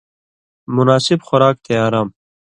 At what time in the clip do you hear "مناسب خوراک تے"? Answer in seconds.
0.75-1.73